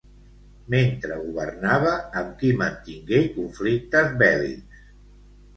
Mentre 0.73 1.17
governava, 1.25 1.93
amb 2.21 2.33
qui 2.39 2.51
mantingué 2.63 3.21
conflictes 3.37 4.13
bèl·lics? 4.23 4.83